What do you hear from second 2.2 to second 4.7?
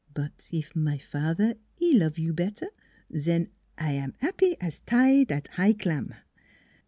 bettaire zen I am 'appy